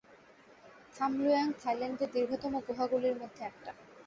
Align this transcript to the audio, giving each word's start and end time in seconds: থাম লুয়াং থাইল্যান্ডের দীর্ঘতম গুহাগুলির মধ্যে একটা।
থাম 0.95 1.11
লুয়াং 1.17 1.47
থাইল্যান্ডের 1.61 2.09
দীর্ঘতম 2.13 2.53
গুহাগুলির 2.67 3.15
মধ্যে 3.21 3.41
একটা। 3.45 3.71